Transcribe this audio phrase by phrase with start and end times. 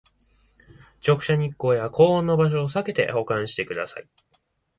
[0.99, 4.09] 直射日光や高温の場所をさけて保管してください